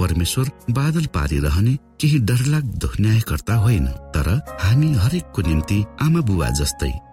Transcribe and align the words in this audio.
परमेश्वर 0.00 0.50
बादल 0.78 1.06
पारिरहने 1.14 1.74
केही 2.00 2.18
डरलाग्दो 2.30 2.88
न्यायकर्ता 3.00 3.54
होइन 3.64 3.86
तर 4.14 4.28
हामी 4.62 4.92
हरेकको 5.04 5.42
निम्ति 5.48 5.84
आमा 6.06 6.20
बुबा 6.28 6.48
जस्तै 6.60 6.92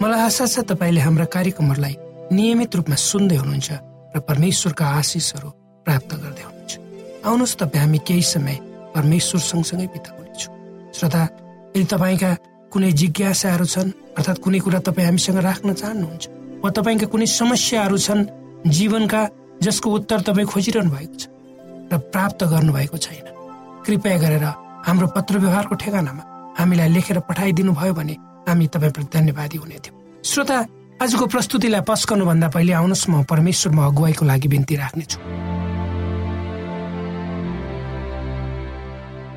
मलाई 0.00 0.20
आशा 0.20 0.46
छ 0.46 0.62
तपाईँले 0.62 1.00
हाम्रा 1.00 1.24
कार्यक्रमहरूलाई 1.26 1.94
नियमित 2.30 2.76
रूपमा 2.76 2.96
सुन्दै 3.02 3.36
हुनुहुन्छ 3.36 3.68
र 4.14 4.16
परमेश्वरका 4.22 4.84
आशिषहरू 4.94 5.48
प्राप्त 5.86 6.10
गर्दै 6.14 6.44
हुनुहुन्छ। 6.46 6.72
आउनुहोस् 7.26 7.58
तपाईँ 7.60 7.82
हामी 7.82 7.98
केही 8.06 8.22
समय 8.24 8.56
परमेश्वर 8.94 9.40
सँगसँगै 9.42 9.86
बिताउनेछौँ 9.94 10.54
श्रोता 10.94 11.22
यदि 11.74 11.86
तपाईँका 11.90 12.30
कुनै 12.72 12.90
जिज्ञासाहरू 12.94 13.66
छन् 13.66 13.90
अर्थात् 14.14 14.42
कुनै 14.44 14.58
कुरा 14.60 14.78
तपाईँ 14.86 15.06
हामीसँग 15.08 15.38
राख्न 15.40 15.68
चाहनुहुन्छ 15.74 16.24
वा 16.62 16.68
तपाईँका 16.70 17.06
कुनै 17.10 17.26
समस्याहरू 17.32 17.98
छन् 17.98 18.22
जीवनका 18.70 19.22
जसको 19.62 19.86
उत्तर 19.98 20.20
तपाईँ 20.28 20.46
खोजिरहनु 20.46 20.90
भएको 20.94 21.16
छ 21.16 21.26
र 21.90 21.98
प्राप्त 22.14 22.40
गर्नुभएको 22.44 22.96
छैन 22.98 23.26
कृपया 23.82 24.16
गरेर 24.22 24.46
हाम्रो 24.86 25.06
पत्र 25.16 25.34
व्यवहारको 25.42 25.74
ठेगानामा 25.74 26.22
हामीलाई 26.54 26.88
लेखेर 26.94 27.18
पठाइदिनु 27.26 27.72
भयो 27.74 27.94
भने 27.94 28.14
हामी 28.48 28.66
तपाईँप्रति 28.66 29.10
धन्यवादी 29.12 29.56
हुने 29.58 29.78
थियौँ। 29.84 30.22
श्रोता 30.24 30.58
आजको 31.02 31.26
प्रस्तुतिलाई 31.26 31.82
पस्कनुभन्दा 31.86 32.48
पहिले 32.48 32.72
आउनुहोस् 32.72 33.08
म 33.10 33.22
परमेश्वरमा 33.24 33.82
अगुवाईको 33.86 34.24
लागि 34.24 34.48
बिन्ती 34.48 34.74
राख्नेछु। 34.76 35.18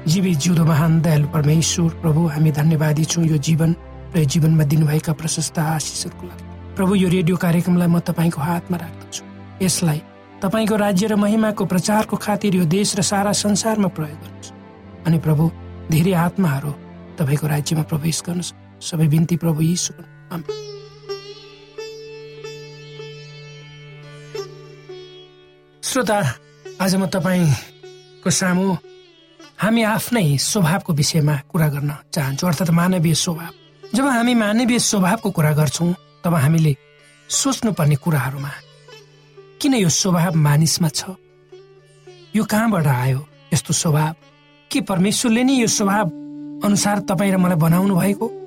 जीवी 0.01 0.33
जिउँदो 0.33 0.65
महान 0.65 1.01
दयालु 1.01 1.27
परमेश्वर 1.29 1.89
प्रभु 2.01 2.21
हामी 2.33 2.51
धन्यवादी 2.51 3.03
छौँ 3.05 3.25
यो 3.25 3.37
जीवन 3.37 3.75
र 4.15 4.23
जीवनमा 4.25 4.63
दिनुभएका 4.65 5.13
प्रशस्त 5.13 5.59
आशिषहरूको 5.59 6.25
लागि। 6.27 6.43
प्रभु 6.75 6.95
यो 6.95 7.07
रेडियो 7.09 7.37
कार्यक्रमलाई 7.37 7.87
म 7.87 7.99
तपाईँको 7.99 8.41
हातमा 8.41 8.77
राख्दछु। 8.77 9.21
यसलाई 9.61 10.01
तपाईँको 10.41 10.75
राज्य 10.75 11.07
र 11.07 11.15
महिमाको 11.15 11.65
प्रचारको 11.69 12.17
खातिर 12.17 12.55
यो 12.55 12.65
देश 12.65 12.97
र 12.97 13.01
सारा 13.05 13.31
संसारमा 13.31 13.87
प्रयोग 13.93 14.17
गर्नुहोस् 14.17 14.51
अनि 15.05 15.17
प्रभु 15.21 15.43
धेरै 15.91 16.13
आत्माहरू 16.17 16.71
तपाईँको 17.21 17.47
राज्यमा 17.47 17.83
प्रवेश 17.85 18.23
गर्नुहोस्। 18.25 18.60
सबै 18.81 19.07
बिन्ती 19.07 19.35
प्रभु 19.37 19.61
यी 19.61 19.75
सुन 19.77 20.05
श्रोता 25.83 26.17
आज 26.81 26.95
म 26.95 27.05
तपाईँको 27.13 28.29
सामु 28.31 28.65
हामी 29.61 29.81
आफ्नै 29.85 30.37
स्वभावको 30.41 30.93
विषयमा 30.93 31.35
कुरा 31.51 31.67
गर्न 31.69 31.91
चाहन्छौँ 32.13 32.49
अर्थात् 32.49 32.71
मानवीय 32.71 33.15
स्वभाव 33.15 33.53
जब 33.95 34.05
हामी 34.07 34.33
मानवीय 34.35 34.79
स्वभावको 34.81 35.29
कुरा 35.31 35.51
गर्छौँ 35.53 35.93
तब 36.23 36.33
हामीले 36.35 36.75
सोच्नुपर्ने 37.29 37.95
कुराहरूमा 37.95 38.51
किन 39.61 39.73
यो 39.75 39.89
स्वभाव 39.91 40.35
मानिसमा 40.39 40.89
छ 40.89 41.15
यो 42.35 42.43
कहाँबाट 42.43 42.87
आयो 42.87 43.21
यस्तो 43.53 43.73
स्वभाव 43.73 44.15
के 44.71 44.81
परमेश्वरले 44.89 45.43
नै 45.43 45.55
यो 45.59 45.67
स्वभाव 45.69 46.05
अनुसार 46.65 46.99
तपाईँ 47.09 47.31
र 47.31 47.37
मलाई 47.37 47.57
बनाउनु 47.59 47.95
भएको 47.95 48.40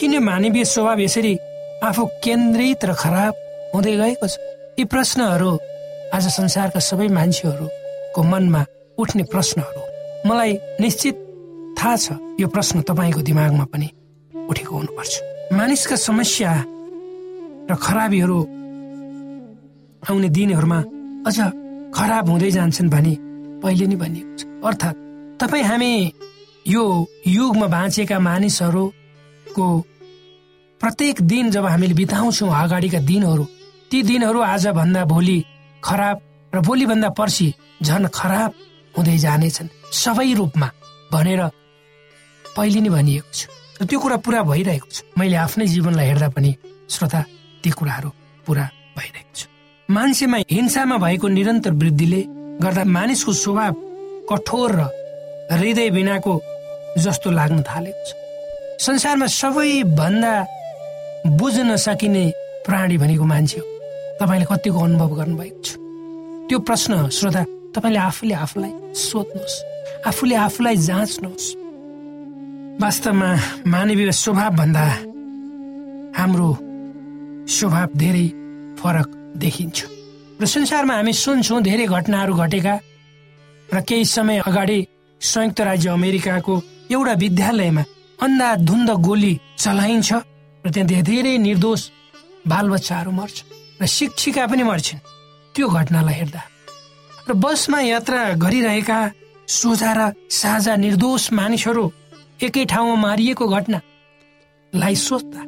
किन 0.00 0.16
मानवीय 0.24 0.64
स्वभाव 0.64 1.00
यसरी 1.00 1.36
आफू 1.84 2.04
केन्द्रित 2.24 2.84
र 2.88 2.92
खराब 2.96 3.34
हुँदै 3.74 3.94
गएको 4.00 4.26
छ। 4.32 4.34
यी 4.80 4.84
प्रश्नहरू 4.88 5.50
आज 6.16 6.24
संसारका 6.40 6.80
सबै 6.80 7.08
मान्छेहरूको 7.12 8.20
मनमा 8.24 8.62
उठ्ने 8.96 9.22
प्रश्नहरू। 9.28 9.82
मलाई 10.24 10.52
निश्चित 10.80 11.16
थाहा 11.76 11.96
छ 11.96 12.16
यो 12.40 12.48
प्रश्न 12.48 12.80
तपाईँको 12.88 13.20
दिमागमा 13.28 13.64
पनि 13.68 13.88
उठेको 14.32 14.72
हुनुपर्छ। 14.72 15.12
मानिसका 15.52 15.96
समस्या 16.00 16.50
र 17.68 17.72
खराबीहरू 17.76 18.38
आउने 20.02 20.28
दिनहरूमा 20.32 20.80
अझ 21.28 21.38
खराब 21.92 22.24
हुँदै 22.32 22.50
जान्छन् 22.56 22.88
भने 22.88 23.14
पहिले 23.60 23.84
नै 23.84 23.96
भनिएको 24.00 24.32
छ। 24.32 24.40
अर्थात् 24.64 24.96
तपाईँ 25.44 25.68
हामी 25.68 25.92
यो 26.72 26.82
युगमा 27.36 27.66
बाँचेका 27.68 28.16
मानिसहरूको 29.50 30.78
प्रत्येक 30.80 31.20
दिन 31.22 31.50
जब 31.50 31.66
हामीले 31.66 31.94
बिताउँछौँ 31.94 32.48
अगाडिका 32.48 32.98
दिनहरू 33.00 33.44
ती 33.90 34.02
दिनहरू 34.02 34.40
आजभन्दा 34.40 35.04
भोलि 35.04 35.44
खराब 35.82 36.20
र 36.54 36.60
भोलिभन्दा 36.60 37.08
पर्सि 37.10 37.52
झन 37.82 38.06
खराब 38.08 38.54
हुँदै 38.96 39.18
जानेछन् 39.18 39.68
सबै 39.92 40.32
रूपमा 40.34 40.68
भनेर 41.12 41.42
पहिले 42.56 42.80
नै 42.80 42.90
भनिएको 42.90 43.32
छ। 43.32 43.48
र 43.80 43.84
त्यो 43.86 43.98
कुरा 44.00 44.16
पुरा 44.24 44.40
भइरहेको 44.42 44.88
छ। 44.90 44.96
मैले 45.18 45.36
आफ्नै 45.36 45.66
जीवनलाई 45.66 46.06
हेर्दा 46.06 46.28
पनि 46.34 46.50
श्रोता 46.88 47.20
ती 47.62 47.70
कुराहरू 47.70 48.10
पुरा 48.46 48.64
भइरहेको 48.96 49.34
छ। 49.34 49.40
मान्छेमा 49.88 50.38
हिंसामा 50.50 50.96
भएको 50.96 51.26
निरन्तर 51.28 51.72
वृद्धिले 51.72 52.20
गर्दा 52.62 52.84
मानिसको 52.86 53.32
स्वभाव 53.32 53.74
कठोर 54.30 54.70
र 54.78 54.80
हृदय 55.50 55.90
बिनाको 55.90 56.32
जस्तो 56.98 57.30
लाग्न 57.30 57.62
थालेको 57.62 58.02
छ। 58.06 58.10
संसारमा 58.80 59.26
सबैभन्दा 59.26 60.32
बुझ्न 61.36 61.76
सकिने 61.76 62.24
प्राणी 62.64 62.96
भनेको 62.96 63.24
मान्छे 63.24 63.58
हो। 63.60 63.66
तपाईँले 64.20 64.46
कतिको 64.48 64.78
अनुभव 64.80 65.10
गर्नुभएको 65.20 65.60
छ? 65.60 65.68
त्यो 66.48 66.58
प्रश्न 66.64 67.08
श्रोता 67.12 67.42
तपाईँले 67.76 68.00
आफूले 68.00 68.34
आफूलाई 68.34 68.72
सोध्नुहोस्। 68.96 69.56
आफूले 70.08 70.34
आफूलाई 70.34 70.76
जाँच्नुहोस्। 70.88 71.46
वास्तवमा 72.80 73.30
मानवीय 73.68 74.12
स्वभाव 74.16 74.50
भन्दा 74.56 74.84
हाम्रो 76.16 76.48
स्वभाव 77.52 77.88
धेरै 78.00 78.26
फरक 78.80 79.08
देखिन्छ। 79.36 79.78
र 80.40 80.46
संसारमा 80.48 80.94
हामी 80.96 81.12
सुन्छौँ 81.12 81.60
धेरै 81.62 81.84
घटनाहरू 81.84 82.34
घटेका 82.34 82.74
र 83.74 83.80
केही 83.84 84.04
समय 84.08 84.38
अगाडि 84.48 84.78
संयुक्त 85.20 85.60
राज्य 85.68 85.88
अमेरिकाको 85.90 86.54
एउटा 86.90 87.12
विद्यालयमा 87.12 87.84
अन्धाधुन्द 88.22 88.90
गोली 89.06 89.32
चलाइन्छ 89.58 90.10
र 90.64 90.70
त्यहाँ 90.74 91.02
धेरै 91.02 91.36
निर्दोष 91.38 91.82
बालबच्चाहरू 92.46 93.10
मर्छ 93.10 93.36
र 93.80 93.86
शिक्षिका 93.86 94.46
पनि 94.46 94.62
मर्छन्। 94.62 95.04
त्यो 95.54 95.66
घटनालाई 95.68 96.14
हेर्दा। 96.14 96.42
र 97.28 97.32
बसमा 97.32 97.80
यात्रा 97.80 98.20
गरिरहेका 98.44 98.98
सोझा 99.48 99.92
र 99.98 100.00
साझा 100.30 100.74
निर्दोष 100.76 101.32
मानिसहरू 101.32 101.84
एकै 102.42 102.64
ठाउँमा 102.72 102.96
मारिएको 103.06 103.44
घटनालाई 103.48 104.94
सोच्दा 105.08 105.42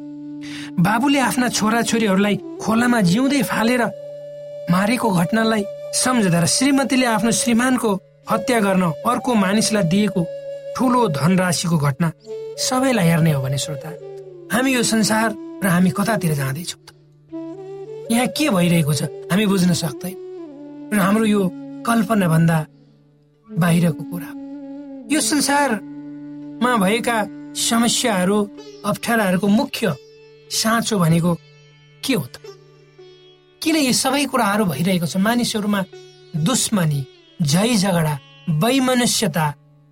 बाबुले 0.81 1.19
आफ्ना 1.19 1.47
छोराछोरीहरूलाई 1.57 2.35
खोलामा 2.61 2.99
जिउँदै 3.09 3.41
फालेर 3.51 3.83
मारेको 4.73 5.09
घटनालाई 5.21 5.63
सम्झदा 5.93 6.39
र 6.41 6.45
श्रीमतीले 6.55 7.05
आफ्नो 7.05 7.31
श्रीमानको 7.41 7.89
हत्या 8.31 8.59
गर्न 8.65 8.83
अर्को 9.09 9.31
मानिसलाई 9.45 9.83
दिएको 9.93 10.21
ठुलो 10.75 11.07
धनराशिको 11.17 11.77
घटना 11.77 12.11
सबैलाई 12.67 13.07
हेर्ने 13.07 13.31
हो 13.31 13.41
भने 13.41 13.57
श्रोता 13.57 13.89
हामी 14.53 14.73
यो 14.73 14.83
संसार 14.83 15.29
र 15.63 15.67
हामी 15.67 15.89
कतातिर 15.97 16.33
जाँदैछौँ 16.33 16.81
यहाँ 18.11 18.27
के 18.37 18.49
भइरहेको 18.49 18.93
छ 18.93 19.03
हामी 19.31 19.45
बुझ्न 19.45 19.73
सक्दैन। 19.73 20.17
र 20.93 20.99
हाम्रो 20.99 21.25
यो 21.25 21.41
कल्पना 21.87 22.27
भन्दा 22.27 22.57
बाहिरको 23.47 24.03
कुरा 24.11 24.29
यो 25.13 25.19
संसारमा 25.21 26.71
भएका 26.83 27.17
समस्याहरू 27.57 28.37
अप्ठ्याराहरूको 28.85 29.47
मुख्य 29.47 29.95
साँचो 30.51 30.99
भनेको 30.99 31.31
के 32.03 32.13
हो 32.13 32.25
त? 32.25 32.35
किन 33.61 33.75
यो 33.87 33.93
सबै 33.93 34.25
कुराहरू 34.31 34.65
भइरहेको 34.65 35.05
छ? 35.07 35.17
मानिसहरूमा 35.17 35.81
दुश्मनी 36.35 37.01
झै 37.41 37.75
झगडा 37.75 38.13
वैमनुष्यता 38.61 39.45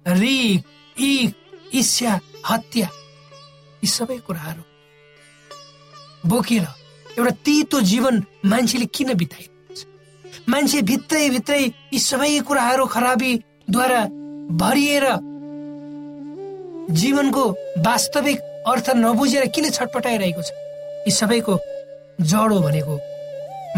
रिक 0.06 1.00
इक 1.00 1.36
ईर्ष्या 1.74 2.18
हत्या 2.46 2.88
यी 3.84 3.88
सबै 3.88 4.18
कुराहरू 4.28 4.62
बोकेर 6.30 6.66
एउटा 7.18 7.32
तितो 7.46 7.80
जीवन 7.92 8.20
मान्छेले 8.46 8.86
किन 8.94 9.14
छ 9.18 9.86
मान्छे 10.50 10.82
भित्रै 10.82 11.30
भित्रै 11.30 11.62
यी 11.64 12.00
सबै 12.00 12.40
कुराहरू 12.48 12.86
खराबीद्वारा 12.86 14.02
भरिएर 14.62 15.06
जीवनको 16.92 17.44
वास्तविक 17.86 18.40
अर्थ 18.68 18.90
नबुझेर 18.96 19.46
किन 19.56 19.70
छटपटाइरहेको 19.70 20.42
छ? 20.42 20.52
यी 21.08 21.12
सबैको 21.12 21.58
जडो 22.22 22.60
भनेको 22.60 22.96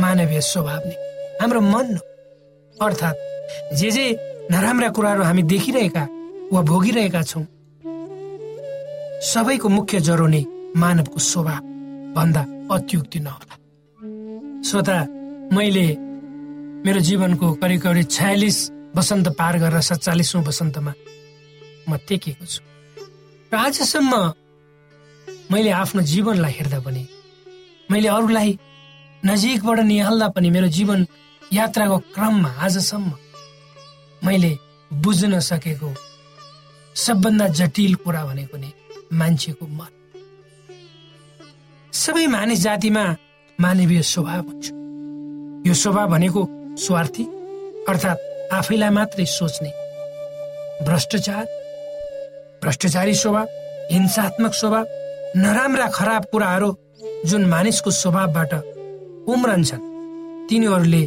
मानवीय 0.02 0.42
स्वभाव 0.42 0.88
नै 0.88 0.96
हाम्रो 1.42 1.62
मन 1.62 1.98
अर्थात् 2.76 3.76
जे 3.76 3.92
जे 3.92 4.06
नराम्रा 4.52 4.90
कुराहरू 4.96 5.24
हामी 5.24 5.44
देखिरहेका 5.44 6.04
वा 6.52 6.62
भोगिरहेका 6.70 7.22
छौँ। 7.24 7.46
सबैको 9.24 9.68
मुख्य 9.70 10.00
जरो 10.08 10.28
नै 10.28 10.44
मानवको 10.76 11.20
स्वभाव 11.20 11.64
भन्दा 12.16 12.42
अत्युक्ति 12.76 13.20
नहोला। 13.26 13.56
श्रोता 14.68 14.98
मैले 15.56 15.88
मेरो 16.86 17.00
जीवनको 17.08 17.54
करिब 17.62 17.80
करिब 17.82 18.08
छयालिस 18.12 18.58
वसन्त 18.96 19.28
पार 19.40 19.58
गरेर 19.64 19.82
सत्तालिसौँ 19.90 20.44
वसन्तमा 20.44 20.94
म 21.90 21.98
टेकेको 22.08 22.46
छु। 22.46 22.62
र 23.52 23.56
आजसम्म 23.56 24.14
मैले 25.52 25.70
आफ्नो 25.72 26.02
जीवनलाई 26.12 26.54
हेर्दा 26.60 26.80
पनि 26.86 27.04
मैले 27.92 28.08
अरूलाई 28.08 28.52
नजिकबाट 29.24 29.80
निहाल्दा 29.88 30.28
पनि 30.36 30.50
मेरो 30.56 30.68
जीवन 30.68 31.00
यात्राको 31.54 31.98
क्रममा 32.16 32.50
आजसम्म 32.66 33.12
मैले 34.26 34.58
बुझ्न 34.92 35.40
सकेको 35.40 35.94
सबभन्दा 36.96 37.48
जटिल 37.60 37.96
कुरा 38.04 38.24
भनेको 38.26 38.58
नै 38.58 38.72
मान्छेको 39.20 39.66
मन 39.80 39.92
सबै 41.94 42.26
मानिस 42.28 42.60
जातिमा 42.62 43.06
मानवीय 43.60 44.02
स्वभाव 44.02 44.42
हुन्छ। 44.48 44.66
यो 45.68 45.74
स्वभाव 45.74 46.08
भनेको 46.10 46.42
स्वार्थी 46.86 47.24
अर्थात् 47.90 48.54
आफैलाई 48.54 48.90
मात्रै 48.98 49.26
सोच्ने 49.26 49.72
भ्रष्टाचार 50.86 51.46
भ्रष्टाचारी 52.64 53.14
स्वभाव 53.14 53.48
हिंसात्मक 53.92 54.54
स्वभाव 54.54 54.86
नराम्रा 55.44 55.88
खराब 55.98 56.24
कुराहरू 56.32 56.70
जुन 57.30 57.46
मानिसको 57.46 57.92
स्वभावबाट 58.02 58.54
उम्रन्छन् 59.34 59.88
तिनीहरूले 60.50 61.04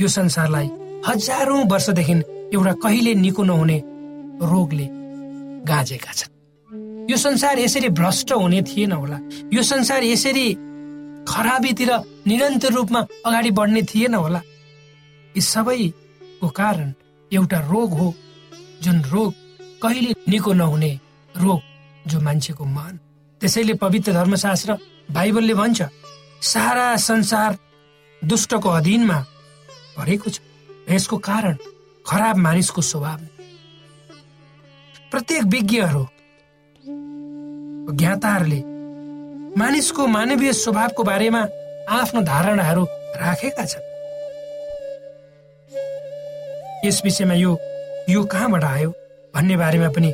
यो 0.00 0.08
संसारलाई 0.18 0.68
हजारौं 1.06 1.64
वर्षदेखि 1.72 2.14
एउटा 2.54 2.72
कहिले 2.82 3.14
निको 3.14 3.42
नहुने 3.44 3.78
रोगले 4.42 4.86
गाजेका 5.64 6.12
छन्। 6.12 7.08
यो 7.10 7.16
संसार 7.16 7.58
यसरी 7.58 7.88
भ्रष्ट 7.88 8.32
हुने 8.32 8.62
थिएन 8.62 8.92
होला। 8.92 9.18
यो 9.52 9.62
संसार 9.62 10.04
यसरी 10.04 10.46
खराबीतिर 11.28 11.90
निरन्तर 12.26 12.72
रूपमा 12.72 13.00
अगाडि 13.26 13.50
बढ्ने 13.50 13.82
थिएन 13.82 14.14
होला। 14.14 14.40
यी 15.34 15.40
सबैको 15.42 16.48
कारण 16.48 16.92
एउटा 17.32 17.58
रोग 17.70 17.92
हो 17.98 18.14
जुन 18.82 19.00
रोग 19.04 19.32
कहिले 19.82 20.14
निको 20.28 20.52
नहुने 20.52 20.92
रोग 21.34 21.60
जो 22.06 22.20
मान्छेको 22.20 22.64
मन। 22.66 22.98
त्यसैले 23.40 23.74
पवित्र 23.74 24.12
धर्मशास्त्र 24.12 24.76
बाइबलले 25.12 25.54
भन्छ 25.54 25.82
सारा 26.44 26.96
संसार 26.98 27.58
दुष्टको 28.22 28.68
अधीनमा 28.68 29.18
परेको 29.96 30.30
छ। 30.30 30.40
यसको 30.90 31.16
कारण 31.20 31.56
खराब 32.10 32.36
मानिसको 32.36 32.82
स्वभाव। 32.82 33.18
प्रत्येक 35.10 35.42
विज्ञहरू 35.46 36.02
ज्ञाताहरूले 37.96 38.60
मानिसको 39.58 40.06
मानवीय 40.06 40.52
स्वभावको 40.52 41.02
बारेमा 41.02 41.42
आफ्नो 41.88 42.20
धारणाहरू 42.22 42.84
राखेका 43.20 43.64
छन्। 43.64 43.84
यस 46.86 47.00
विषयमा 47.04 47.34
यो 47.34 47.52
यो 48.10 48.24
कहाँबाट 48.24 48.64
आयो 48.64 48.90
भन्ने 49.34 49.56
बारेमा 49.56 49.88
पनि 49.94 50.10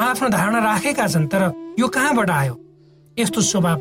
आफ्नो 0.00 0.28
धारणा 0.28 0.58
राखेका 0.64 1.06
छन् 1.06 1.26
तर 1.26 1.42
यो 1.78 1.86
कहाँबाट 1.88 2.30
आयो? 2.30 2.54
यस्तो 3.18 3.40
स्वभाव 3.40 3.78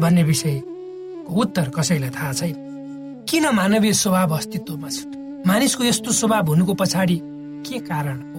भन्ने 0.00 0.22
विषयको 0.22 1.34
उत्तर 1.42 1.66
कसैलाई 1.76 2.10
थाहा 2.10 2.32
छैन। 2.32 2.54
किन 3.28 3.44
मानवीय 3.50 3.92
स्वभाव 3.92 4.36
अस्तित्वमा 4.36 4.88
छ? 4.88 5.21
मानिसको 5.46 5.84
यस्तो 5.84 6.12
स्वभाव 6.12 6.46
हुनुको 6.46 6.74
पछाडि 6.74 7.18
के 7.66 7.78
कारण 7.78 8.18
हो? 8.22 8.38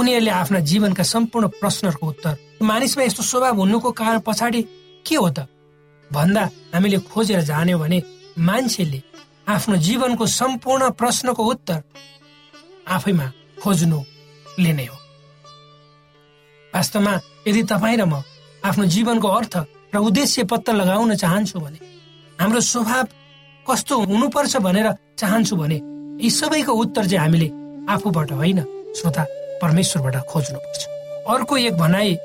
उनीहरूले 0.00 0.30
आफ्ना 0.30 0.60
जीवनका 0.60 1.02
सम्पूर्ण 1.02 1.48
प्रश्नहरूको 1.60 2.06
उत्तर। 2.06 2.36
मानिसमा 2.62 3.04
यस्तो 3.04 3.22
स्वभाव 3.22 3.56
हुनुको 3.56 3.90
कारण 3.92 4.18
पछाडि 4.26 4.62
के 5.06 5.16
हो 5.16 5.28
त? 5.30 5.46
भन्दा 6.12 6.44
हामीले 6.74 6.98
खोजेर 7.10 7.40
जान्यौँ 7.40 7.80
भने 7.80 8.02
मान्छेले 8.38 9.02
आफ्नो 9.48 9.76
जीवनको 9.76 10.26
सम्पूर्ण 10.26 10.90
प्रश्नको 10.90 11.42
उत्तर 11.44 11.82
आफैमा 12.88 13.26
खोज्नुले 13.62 14.72
नै 14.72 14.86
हो। 14.86 14.96
वास्तवमा 16.74 17.20
यदि 17.48 17.62
तपाईँ 17.62 17.96
र 17.96 18.04
म 18.06 18.22
आफ्नो 18.64 18.84
जीवनको 18.86 19.28
अर्थ 19.28 19.54
र 19.94 19.98
उद्देश्य 19.98 20.44
पत्ता 20.46 20.72
लगाउन 20.72 21.14
चाहन्छु 21.16 21.58
भने 21.58 21.78
हाम्रो 22.38 22.60
स्वभाव 22.60 23.06
कस्तो 23.66 23.94
हुनुपर्छ 24.06 24.56
भनेर 24.56 24.88
चाहन्छु 25.18 25.56
भने 25.56 25.78
यी 26.22 26.30
सबैको 26.30 26.72
उत्तर 26.72 27.06
चाहिँ 27.06 27.18
हामीले 27.18 27.48
आफूबाट 27.88 28.32
होइन? 28.32 28.60
श्रोता 28.96 29.24
परमेश्वरबाट 29.62 30.16
खोज्नुपर्छ। 30.26 30.86
अर्को 31.28 31.56
एक 31.56 31.74
भनाइ 31.76 32.16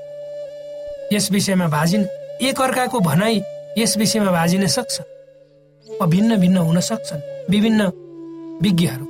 यस 1.13 1.31
विषयमा 1.31 1.67
भाजिन 1.67 2.07
एक 2.41 2.61
अर्काको 2.61 2.99
भनाइ 2.99 3.41
यस 3.77 3.97
विषयमा 3.97 4.31
भाजिन 4.31 4.67
सक्छ। 4.67 5.01
भिन्न 6.05 6.35
भिन्न 6.35 6.57
हुन 6.57 6.79
सक्छन् 6.79 7.21
विभिन्न 7.49 7.81
विज्ञहरू 8.61 9.05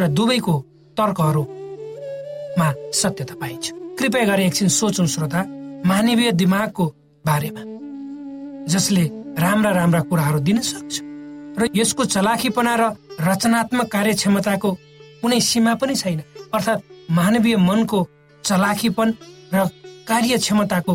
र 0.00 0.06
दुवैको 0.08 0.54
तर्कहरूमा 0.96 2.68
सत्यता 2.92 3.34
पाइन्छ। 3.34 3.72
कृपया 3.98 4.24
गरी 4.24 4.44
एकछिन 4.44 4.68
सोचौँ 4.68 5.06
श्रोता 5.06 5.40
मानवीय 5.86 6.32
दिमागको 6.32 6.86
बारेमा 7.24 7.62
जसले 8.68 9.04
राम्रा 9.38 9.70
राम्रा 9.70 10.00
कुराहरू 10.00 10.38
दिन 10.40 10.60
सक्छ। 10.62 11.00
र 11.58 11.68
यसको 11.74 12.04
चलाखीपना 12.04 12.74
र 12.76 12.82
रचनात्मक 13.20 13.86
कार्यक्षमताको 13.86 14.70
कुनै 15.22 15.40
सीमा 15.40 15.74
पनि 15.74 15.94
छैन। 15.94 16.20
अर्थात् 16.54 16.84
मानवीय 17.10 17.56
मनको 17.56 17.98
चलाखीपन 18.44 19.08
र 19.54 19.66
कार्यक्षमताको 20.08 20.94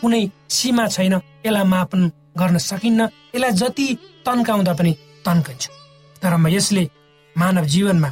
कुनै 0.00 0.22
सीमा 0.48 0.86
छैन। 0.88 1.14
यसलाई 1.46 1.64
मापन 1.64 2.00
गर्न 2.38 2.58
सकिन्न। 2.58 3.00
यसलाई 3.34 3.52
जति 3.52 3.86
तन्काउँदा 4.26 4.72
पनि 4.74 4.92
तन्कन्छ। 5.26 5.64
तर 6.22 6.36
म 6.36 6.46
यसले 6.48 6.84
मानव 7.36 7.64
जीवनमा 7.64 8.10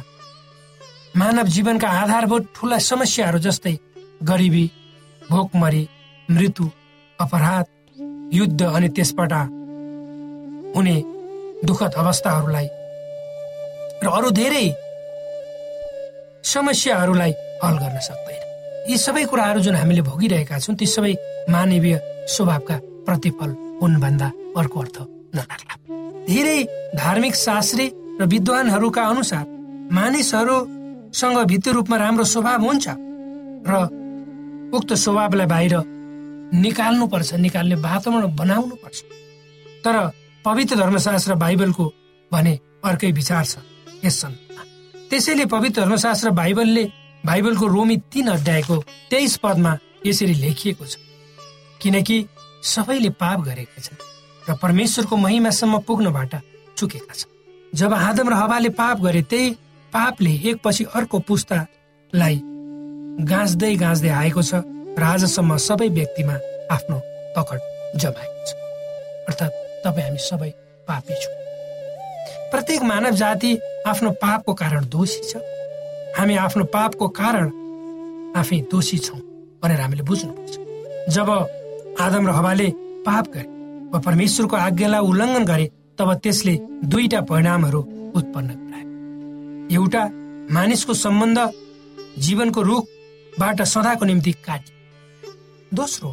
मानव 1.17 1.47
जीवनका 1.47 1.87
आधारभूत 2.01 2.43
ठुला 2.55 2.77
समस्याहरू 2.77 3.39
जस्तै 3.39 3.75
गरिबी 4.23 4.65
भोकमरी 5.21 5.83
मृत्यु 6.29 6.65
अपराध 7.19 7.65
युद्ध 8.33 8.61
अनि 8.63 8.89
त्यसबाट 8.89 9.33
हुने 10.75 10.95
दुःखद 11.69 11.93
अवस्थाहरूलाई 12.03 12.67
र 14.03 14.07
अरू 14.17 14.29
धेरै 14.39 14.67
समस्याहरूलाई 16.53 17.31
हल 17.63 17.75
गर्न 17.83 17.99
सक्दैन। 18.07 18.43
यी 18.89 18.97
सबै 19.05 19.23
कुराहरू 19.31 19.59
जुन 19.65 19.75
हामीले 19.75 20.01
भोगिरहेका 20.09 20.59
छौँ 20.63 20.75
ती 20.79 20.85
सबै 20.95 21.13
मानवीय 21.53 21.95
स्वभावका 22.35 22.75
प्रतिफल 23.07 23.49
हुन् 23.81 23.99
भन्दा 24.03 24.27
अर्को 24.59 24.79
अर्थ 24.83 24.97
नलाग्ला 25.35 25.75
धेरै 26.27 26.59
धार्मिक 26.95 27.35
शास्त्री 27.35 27.85
र 28.19 28.25
विद्वानहरूका 28.33 29.03
अनुसार 29.13 29.45
मानिसहरूसँग 29.97 31.37
भित्री 31.51 31.71
रूपमा 31.77 31.97
राम्रो 32.03 32.23
स्वभाव 32.33 32.61
हुन्छ 32.67 32.87
र 33.69 33.73
उक्त 34.77 34.93
स्वभावलाई 35.03 35.47
बाहिर 35.53 35.75
निकाल्नु 36.63 37.05
पर्छ 37.13 37.29
निकाल्ने 37.45 37.75
वातावरण 37.87 38.35
बनाउनु 38.39 38.75
पर्छ 38.83 38.97
तर 39.85 39.95
पवित्र 40.45 40.75
धर्मशास्त्र 40.75 41.35
बाइबलको 41.35 41.85
भने 42.31 42.59
अर्कै 42.85 43.11
विचार 43.11 43.45
छ। 43.45 43.57
यस 44.05 44.21
सन्दर्भमा 44.21 44.63
त्यसैले 45.09 45.45
पवित्र 45.45 45.81
धर्मशास्त्र 45.81 46.29
बाइबलले 46.31 46.83
बाइबलको 47.25 47.67
रोमी 47.67 47.97
तीन 48.11 48.27
अध्यायको 48.27 48.75
तेइस 49.11 49.37
पदमा 49.43 49.77
यसरी 50.05 50.33
लेखिएको 50.33 50.85
छ। 50.85 50.95
किनकि 51.81 52.17
सबैले 52.63 53.09
पाप 53.21 53.39
गरेका 53.41 53.81
छन् 53.81 54.03
र 54.49 54.55
परमेश्वरको 54.61 55.15
महिमासम्म 55.17 55.79
पुग्नबाट 55.87 56.33
चुकेका 56.77 57.13
छन्। 57.13 57.31
जब 57.73 57.93
आदम 57.93 58.29
र 58.29 58.33
हवाले 58.33 58.69
पाप 58.71 59.01
गरे 59.01 59.21
त्यही 59.21 59.51
पापले 59.93 60.31
एकपछि 60.49 60.83
अर्को 60.95 61.19
पुस्तालाई 61.27 62.41
गाँच्दै 63.27 63.75
गाँच्दै 63.75 64.09
आएको 64.09 64.41
छ 64.41 64.63
र 64.97 65.03
आजसम्म 65.03 65.57
सबै 65.57 65.87
व्यक्तिमा 65.89 66.35
आफ्नो 66.71 66.97
पकड 67.35 67.59
जमाएको 67.99 68.45
छ। 68.47 68.51
अर्थात् 69.27 69.66
तपाईँ 69.87 70.07
हामी 70.07 70.21
सबै 70.29 70.51
पापी 70.87 71.13
छौँ। 71.23 71.35
प्रत्येक 72.51 72.81
मानव 72.91 73.13
जाति 73.21 73.51
आफ्नो 73.87 74.09
पापको 74.23 74.53
कारण 74.61 74.85
दोषी 74.91 75.21
छ। 75.29 75.41
हामी 76.17 76.35
आफ्नो 76.45 76.63
पापको 76.75 77.07
कारण 77.19 77.47
आफै 78.39 78.57
दोषी 78.71 78.97
छौँ 79.05 79.19
भनेर 79.63 79.81
हामीले 79.81 80.03
बुझ्नुपर्छ। 80.09 80.53
जब 81.15 81.29
आदम 82.05 82.27
र 82.27 82.31
हवाले 82.37 82.67
पाप 83.07 83.25
गरे 83.33 83.47
वा 83.91 83.99
परमेश्वरको 84.05 84.55
आज्ञालाई 84.57 85.01
उल्लङ्घन 85.09 85.43
गरे 85.51 85.65
तब 85.97 86.09
त्यसले 86.23 86.53
दुईटा 86.91 87.19
परिणामहरू 87.29 87.81
उत्पन्न 88.19 88.49
गरायो 88.59 89.75
एउटा 89.75 90.03
मानिसको 90.55 90.93
सम्बन्ध 91.03 91.39
जीवनको 92.25 92.61
रुखबाट 92.69 93.61
सदाको 93.73 94.05
निम्ति 94.05 94.31
काटियो 94.47 95.31
दोस्रो 95.79 96.09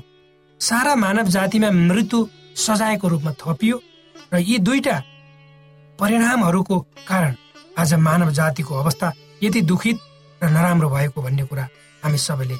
सारा 0.60 0.94
मानव 1.04 1.26
जातिमा 1.36 1.70
मृत्यु 1.90 2.18
सजायको 2.56 3.08
रूपमा 3.08 3.32
थपियो 3.40 3.76
र 4.32 4.38
यी 4.38 4.58
दुईटा 4.58 4.96
परिणामहरूको 5.98 6.78
कारण 7.08 7.34
आज 7.78 7.94
मानव 8.06 8.30
जातिको 8.30 8.74
अवस्था 8.74 9.12
यति 9.42 9.60
दुखित 9.62 9.98
र 10.42 10.50
नराम्रो 10.50 10.88
भएको 10.90 11.22
भन्ने 11.22 11.44
कुरा 11.44 11.68
हामी 12.02 12.18
सबैले 12.18 12.56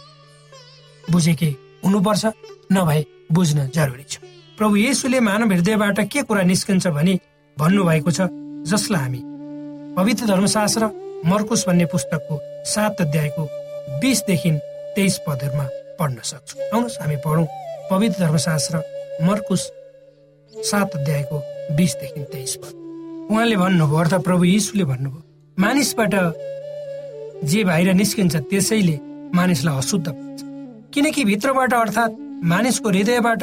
बुझेकै 1.05 1.51
हुनुपर्छ 1.85 2.25
नभए 2.73 3.05
बुझ्न 3.33 3.69
जरुरी 3.75 4.05
छ। 4.09 4.19
प्रभु 4.59 4.77
येसुले 4.77 5.21
मानव 5.21 5.53
हृदयबाट 5.53 6.01
के 6.13 6.23
कुरा 6.23 6.43
निस्कन्छ 6.43 6.87
भने 6.97 7.15
भन्नुभएको 7.57 8.11
छ 8.11 8.29
जसलाई 8.71 9.01
हामी 9.03 9.21
पवित्र 9.97 10.27
धर्मशास्त्र 10.27 10.91
मर्कुस 11.27 11.65
भन्ने 11.69 11.85
पुस्तकको 11.93 12.41
सात 12.73 13.01
अध्यायको 13.01 13.45
बिसदेखि 14.01 14.51
तेइस 14.97 15.19
पदहरूमा 15.27 15.67
पढ्न 15.99 16.19
सक्छौँ। 16.25 16.63
आउनुहोस् 16.73 17.01
हामी 17.01 17.17
पढौँ 17.25 17.47
पवित्र 17.91 18.19
धर्मशास्त्र 18.25 18.83
मर्कुस 19.23 19.63
सात 20.65 20.95
अध्यायको 20.97 21.39
बिसदेखि 21.77 22.21
तेइस 22.33 22.57
पद। 22.57 22.73
उहाँले 23.31 23.57
भन्नुभयो 23.57 23.99
अर्थात् 23.99 24.25
प्रभु 24.25 24.45
यीशुले 24.45 24.85
भन्नुभयो 24.85 25.23
मानिसबाट 25.59 26.15
जे 27.51 27.65
बाहिर 27.65 27.93
निस्किन्छ 27.95 28.37
त्यसैले 28.51 28.97
मानिसलाई 29.35 29.77
अशुद्ध 29.79 30.07
पाउँछ 30.09 30.41
किनकि 30.95 31.25
भित्रबाट 31.25 31.73
अर्थात् 31.75 32.19
मानिसको 32.53 32.89
हृदयबाट 32.89 33.43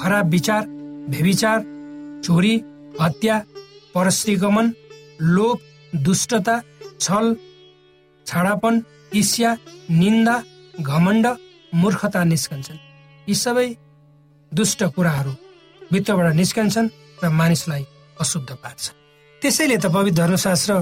खराब 0.00 0.28
विचार 0.30 0.66
भेविचार 1.12 1.58
चोरी 2.24 2.54
हत्या 3.00 3.36
परश्रीगमन 3.94 4.72
लोभ 5.36 5.58
दुष्टता 6.04 6.60
छल 7.00 7.34
छाडापन 8.26 8.82
ईर्ष्या 9.14 9.54
निन्दा 9.90 10.42
घमण्ड 10.80 11.26
मूर्खता 11.72 12.24
निस्कन्छन्। 12.24 12.78
यी 13.28 13.34
सबै 13.34 13.68
दुष्ट 14.52 14.82
कुराहरू 14.96 15.32
भित्रबाट 15.92 16.34
निस्कन्छन् 16.34 16.88
र 17.22 17.28
मानिसलाई 17.30 17.84
अशुद्ध 18.20 18.50
पार्छ 18.52 18.82
त्यसैले 19.42 19.76
त 19.76 19.86
पवित्र 19.92 20.16
धर्मशास्त्र 20.16 20.72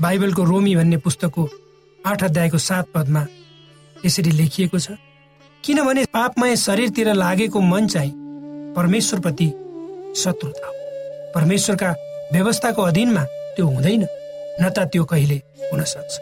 बाइबलको 0.00 0.42
रोमी 0.44 0.74
भन्ने 0.76 0.96
पुस्तकको 1.04 1.42
आठ 2.06 2.24
अध्यायको 2.24 2.58
सात 2.58 2.86
पदमा 2.94 3.26
यसरी 4.04 4.30
लेखिएको 4.30 4.78
छ 4.78 4.96
किनभने 5.64 6.04
पापमय 6.12 6.56
शरीरतिर 6.56 7.12
लागेको 7.14 7.60
मन 7.60 7.86
चाहिँ 7.88 8.12
परमेश्वरप्रति 8.76 9.48
शत्रुता 10.22 10.66
हो 10.66 10.72
परमेश्वरका 11.34 11.90
व्यवस्थाको 12.32 12.82
अधीनमा 12.82 13.24
त्यो 13.56 13.66
हुँदैन 13.66 14.02
न 14.62 14.68
त 14.70 14.88
त्यो 14.92 15.04
कहिले 15.04 15.36
हुन 15.72 15.84
सक्छ। 15.84 16.12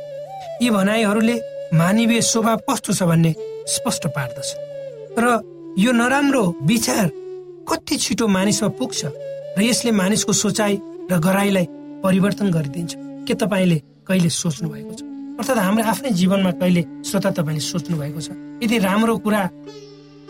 यी 0.63 0.71
भनाइहरूले 0.71 1.37
मानवीय 1.79 2.21
स्वभाव 2.33 2.59
कस्तो 2.69 2.93
छ 2.93 3.03
भन्ने 3.11 3.35
स्पष्ट 3.75 4.07
पार्दछ। 4.17 4.49
र 5.19 5.27
यो 5.79 5.93
नराम्रो 5.93 6.45
विचार 6.71 7.11
कति 7.69 7.97
छिटो 7.97 8.27
मानिसमा 8.29 8.69
पुग्छ 8.79 9.01
र 9.59 9.63
यसले 9.63 9.91
मानिसको 9.93 10.33
सोचाइ 10.33 10.79
र 11.11 11.19
गराईलाई 11.19 11.67
परिवर्तन 12.03 12.51
गरिदिन्छ। 12.51 12.95
के 13.29 13.35
तपाईँले 13.35 13.79
कहिले 14.09 14.29
सोच्नु 14.29 14.69
भएको 14.69 14.93
छ? 14.95 15.03
अर्थात् 15.39 15.59
हाम्रो 15.59 15.85
आफ्नै 15.85 16.11
जीवनमा 16.11 16.51
कहिले 16.61 16.83
श्रोता 17.07 17.31
तपाईँले 17.31 17.61
सोच्नु 17.61 17.97
भएको 17.97 18.21
छ? 18.21 18.29
यदि 18.63 18.79
राम्रो 18.79 19.17
कुरा 19.25 19.43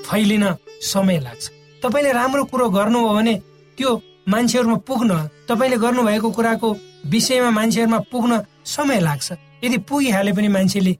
फैलिन 0.06 0.44
समय 0.82 1.18
लाग्छ। 1.20 1.50
तपाईँले 1.82 2.12
राम्रो 2.12 2.44
कुरो 2.44 2.68
गर्नुभयो 2.70 3.14
भने 3.14 3.34
त्यो 3.78 3.90
मान्छेहरूमा 4.28 4.78
पुग्न 4.86 5.10
तपाईँले 5.48 5.76
गर्नुभएको 5.76 6.30
कुराको 6.30 6.68
विषयमा 7.06 7.50
मान्छेहरूमा 7.50 7.98
पुग्न 8.12 8.32
समय 8.64 9.00
लाग्छ। 9.00 9.32
यदि 9.64 9.78
पुगिहाले 9.88 10.32
पनि 10.32 10.48
मान्छेले 10.48 10.92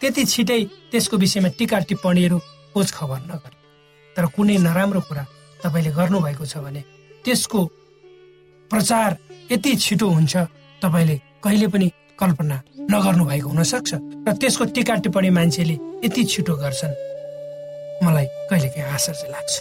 त्यति 0.00 0.24
छिटै 0.24 0.62
त्यसको 0.92 1.16
विषयमा 1.16 1.48
टिका 1.58 1.78
टिप्पणीहरू 1.88 2.38
खोज 2.72 2.92
खबर 2.92 3.18
नगरे। 3.28 3.56
तर 4.16 4.26
कुनै 4.26 4.56
नराम्रो 4.58 5.00
कुरा 5.00 5.24
तपाईँले 5.66 5.90
गर्नुभएको 5.98 6.46
छ 6.46 6.62
भने 6.62 6.82
त्यसको 7.24 7.60
प्रचार 8.70 9.16
यति 9.52 9.74
छिटो 9.74 10.06
हुन्छ 10.08 10.36
तपाईँले 10.82 11.16
कहिले 11.42 11.66
पनि 11.74 11.90
कल्पना 12.18 12.56
नगर्नु 12.90 13.24
भएको 13.26 13.48
हुनसक्छ 13.50 13.90
र 14.26 14.32
त्यसको 14.40 14.64
टिका 14.74 14.94
टिप्पणी 15.02 15.30
मान्छेले 15.30 15.76
यति 16.04 16.22
छिटो 16.24 16.54
गर्छन्। 16.62 16.94
मलाई 18.04 18.26
कहिलेकाहीँ 18.50 18.88
आशा 18.94 19.12
चाहिँ 19.12 19.32
लाग्छ। 19.32 19.54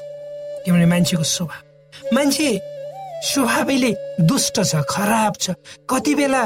किनभने 0.65 0.85
मान्छेको 0.85 1.23
स्वभाव। 1.23 2.15
मान्छे 2.15 2.47
स्वभावैले 3.29 3.91
दुष्ट 4.21 4.61
छ 4.61 4.83
खराब 4.89 5.33
छ। 5.41 5.55
कति 5.89 6.15
बेला 6.15 6.43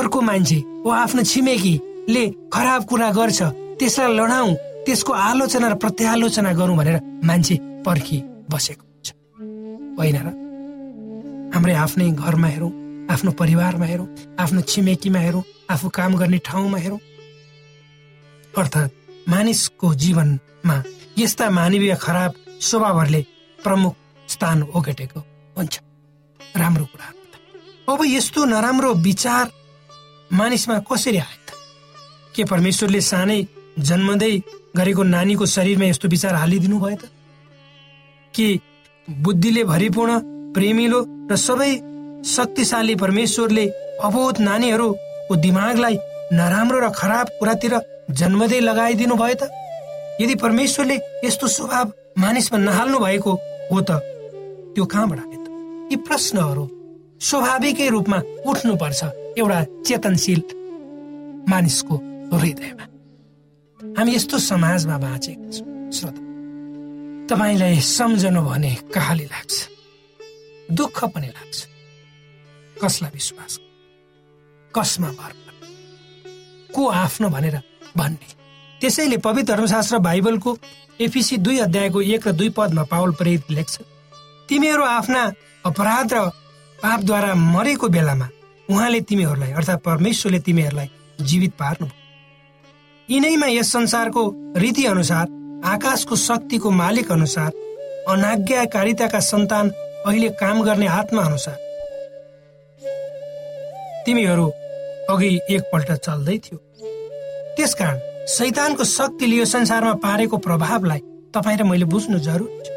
अर्को 0.00 0.20
मान्छे 0.20 0.58
वा 0.86 0.96
आफ्नो 1.02 1.22
छिमेकीले 1.22 2.24
खराब 2.54 2.84
कुरा 2.84 3.10
गर्छ 3.18 3.40
त्यसलाई 3.80 4.12
लडाउँ 4.18 4.54
त्यसको 4.86 5.12
आलोचना 5.12 5.68
र 5.68 5.74
प्रत्यालोचना 5.82 6.52
गरौँ 6.52 6.76
भनेर 6.76 6.96
मान्छे 7.24 7.54
पर्खी 7.86 8.18
बसेको 8.50 8.84
हुन्छ। 8.86 9.08
होइन 9.98 10.16
र? 10.16 10.28
हाम्रै 11.54 11.74
आफ्नै 11.74 12.10
घरमा 12.10 12.48
हेरौँ 12.48 12.72
आफ्नो 13.10 13.30
परिवारमा 13.32 13.86
हेरौँ 13.86 14.08
आफ्नो 14.38 14.60
छिमेकीमा 14.60 15.18
हेरौँ 15.18 15.42
आफू 15.70 15.88
काम 15.88 16.16
गर्ने 16.16 16.38
ठाउँमा 16.38 16.78
हेरौँ। 16.78 17.00
अर्थात् 18.58 18.92
मानिसको 19.28 19.94
जीवनमा 19.94 20.76
यस्ता 21.18 21.50
मानवीय 21.50 21.94
खराब 22.00 22.34
स्वभावहरूले 22.60 23.22
प्रमुख 23.64 23.94
स्थान 24.28 24.62
ओगटेको 24.62 25.20
हुन्छ। 25.56 25.74
राम्रो 26.56 26.84
कुरा 26.84 27.08
अब 27.90 28.00
यस्तो 28.06 28.44
नराम्रो 28.44 28.94
विचार 28.94 29.50
मानिसमा 30.32 30.78
कसरी 30.78 31.18
आयो 31.18 31.38
त? 31.46 31.50
के 32.34 32.44
परमेश्वरले 32.44 33.00
सानै 33.00 33.38
जन्मदै 33.78 34.34
गरेको 34.76 35.02
नानीको 35.02 35.46
शरीरमा 35.46 35.84
यस्तो 35.84 36.08
विचार 36.08 36.34
हालिदिनु 36.34 36.78
भयो 36.78 36.96
त? 36.96 37.04
कि 38.34 38.60
बुद्धिले 39.08 39.64
भरिपूर्ण 39.64 40.18
प्रेमिलो 40.54 41.00
र 41.30 41.36
सबै 41.36 41.72
शक्तिशाली 42.24 42.94
परमेश्वरले 42.94 43.66
अबोध 44.02 44.40
नानीहरूको 44.40 45.36
दिमागलाई 45.36 45.96
नराम्रो 46.32 46.78
र 46.80 46.90
खराब 46.90 47.26
कुरातिर 47.38 47.74
जन्मदै 48.10 48.60
लगाइदिनु 48.60 49.14
भयो 49.16 49.34
त? 49.34 49.50
यदि 50.20 50.34
परमेश्वरले 50.34 50.96
यस्तो 51.24 51.46
स्वभाव 51.46 51.92
मानिसमा 52.18 52.58
नहाल्नु 52.58 52.98
भएको 52.98 53.32
हो 53.72 53.80
त 53.80 53.90
त्यो 54.74 54.84
कहाँबाट 54.84 55.18
आयो 55.18 55.38
त? 55.44 55.46
यी 55.92 55.96
प्रश्नहरू 56.06 56.64
स्वाभाविकै 57.20 57.88
रूपमा 57.88 58.18
उठ्नुपर्छ 58.46 59.00
एउटा 59.38 59.60
चेतनशील 59.86 60.40
मानिसको 61.50 61.94
हृदयमा। 62.32 62.84
हामी 63.98 64.14
यस्तो 64.14 64.38
समाजमा 64.38 64.96
बाँचेका 64.98 65.50
छौँ 65.50 65.90
श्रोता। 65.92 66.29
तपाईँलाई 67.30 67.80
सम्झनु 67.80 68.42
भने 68.42 68.74
कहाली 68.94 69.24
लाग्छ 69.24 69.68
दुःख 70.72 71.04
पनि 71.04 71.26
लाग्छ। 71.26 71.66
कसलाई 72.84 73.10
विश्वास? 73.14 73.58
कसमा 74.74 75.08
भर? 75.08 75.32
को 76.74 76.88
आफ्नो 76.88 77.28
भनेर 77.28 77.60
भन्ने? 77.96 78.34
त्यसैले 78.80 79.16
पवित्र 79.16 79.54
धर्मशास्त्र 79.54 79.98
बाइबलको 79.98 80.58
एफिसी 81.00 81.36
दुई 81.36 81.58
अध्यायको 81.58 82.00
एक 82.00 82.28
र 82.28 82.32
दुई 82.32 82.48
पदमा 82.48 82.82
पावल 82.82 83.12
प्रेरित 83.12 83.50
लेख्छ 83.50 83.78
तिमीहरू 84.48 84.82
आफ्ना 84.82 85.32
अपराध 85.66 86.14
र 86.14 86.28
पापद्वारा 86.82 87.34
मरेको 87.34 87.88
बेलामा 87.88 88.28
उहाँले 88.70 89.00
तिमीहरूलाई 89.00 89.52
अर्थात् 89.52 89.84
परमेश्वरले 89.84 90.40
तिमीहरूलाई 90.40 90.90
जीवित 91.20 91.52
पार्नु 91.52 91.88
यिनैमा 93.10 93.46
यस 93.46 93.72
संसारको 93.72 94.32
रीति 94.56 94.84
अनुसार 94.84 95.39
आकाशको 95.64 96.16
शक्तिको 96.16 96.70
मालिक 96.72 97.10
अनुसार 97.12 97.50
अनाज्ञाकारिताका 98.08 99.20
सन्तान 99.20 99.68
अहिले 100.06 100.28
काम 100.40 100.62
गर्ने 100.64 100.86
आत्मा 100.88 101.22
अनुसार। 101.22 101.56
तिमीहरू 104.06 104.46
अघि 105.10 105.30
एकपल्ट 105.50 105.90
चल्दै 106.06 106.36
थियो। 106.38 106.58
त्यसकारण 107.56 107.98
शैतानको 108.28 108.84
शक्तिले 108.84 109.36
यो 109.36 109.44
संसारमा 109.44 109.92
पारेको 110.04 110.36
प्रभावलाई 110.38 111.00
तपाईँ 111.34 111.58
र 111.58 111.64
मैले 111.64 111.84
बुझ्नु 111.84 112.18
जरुरी 112.18 112.60
छ। 112.64 112.68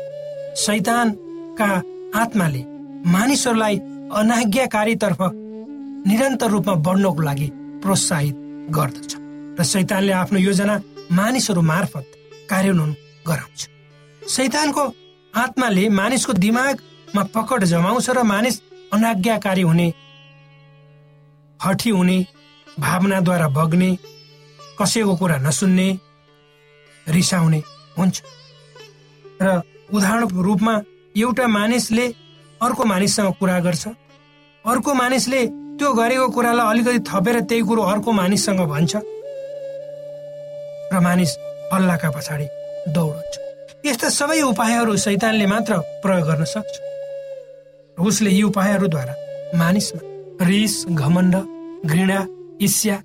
शैतानका 0.60 1.70
आत्माले 2.22 2.64
मानिसहरूलाई 3.08 3.76
अनाज्ञाकारीतर्फ 4.20 5.22
निरन्तर 6.08 6.50
रूपमा 6.52 6.74
बढ्नको 6.88 7.22
लागि 7.24 7.48
प्रोत्साहित 7.84 8.36
गर्दछ। 8.76 9.12
र 9.60 9.64
शैतानले 9.64 10.14
आफ्नो 10.14 10.40
योजना 10.40 10.76
मानिसहरू 11.12 11.62
मार्फत 11.62 12.06
कार्यान्वयन 12.50 12.96
गराउँछ। 13.28 13.62
शैतानको 14.22 14.84
आत्माले 15.34 15.84
मानिसको 15.90 16.34
दिमागमा 16.34 17.24
पकड 17.36 17.64
जमाउँछ 17.66 18.10
र 18.10 18.24
मानिस 18.24 18.62
अनाज्ञाकारी 18.94 19.62
हुने 19.62 19.88
हठी 21.60 21.90
हुने 21.90 22.18
भावनाद्वारा 22.80 23.48
बग्ने 23.50 23.90
कसैको 24.80 25.16
कुरा 25.16 25.38
नसुन्ने 25.38 25.88
रिसाउने 27.08 27.60
हुन्छ। 27.98 28.16
र 29.42 29.62
उदाहरणको 29.94 30.42
रूपमा 30.42 30.74
एउटा 31.16 31.48
मानिसले 31.48 32.06
अर्को 32.62 32.84
मानिससँग 32.86 33.34
कुरा 33.40 33.60
गर्छ। 33.60 33.88
अर्को 34.66 34.94
मानिसले 34.94 35.42
त्यो 35.78 35.94
गरेको 35.94 36.28
कुरालाई 36.30 36.70
अलिकति 36.72 37.00
थपेर 37.10 37.40
त्यही 37.50 37.62
कुरो 37.68 37.82
अर्को 37.84 38.12
मानिससँग 38.12 38.62
भन्छ। 38.70 38.94
र 40.94 41.00
मानिस 41.00 41.32
हल्लाका 41.72 42.10
पछाडि 42.16 42.48
दौडन्छ। 42.96 43.34
यस्ता 43.86 44.10
सबै 44.10 44.42
उपायहरू 44.42 44.96
सैतानले 44.98 45.46
मात्र 45.48 45.74
प्रयोग 46.04 46.28
गर्न 46.28 46.44
सक्छ। 46.54 46.74
उसले 47.98 48.30
यी 48.30 48.44
उपायहरूद्वारा 48.44 49.14
मानिसमा 49.58 50.02
रिस 50.48 50.76
घमण्ड 50.90 51.36
घृणा 51.86 52.20
ईर्ष्या 52.62 52.98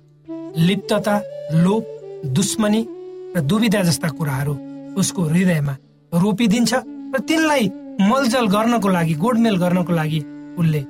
लिप्तता 0.57 1.15
लोभ 1.63 1.83
दुश्मनी 2.35 2.81
र 3.35 3.41
दुविधा 3.49 3.81
जस्ता 3.83 4.09
कुराहरू 4.17 4.53
उसको 4.99 5.21
हृदयमा 5.23 5.75
रोपिदिन्छ 6.11 6.73
र 7.13 7.19
तिनलाई 7.27 7.65
मलजल 8.01 8.45
गर्नको 8.55 8.87
लागि 8.87 9.13
गोडमेल 9.23 9.55
गर्नको 9.63 9.93
लागि 9.93 10.19
उसले 10.59 10.81